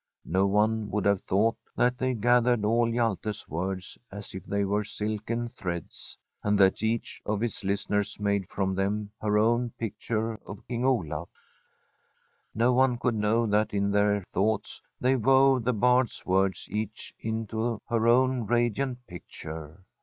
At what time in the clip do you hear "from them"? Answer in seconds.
8.49-9.11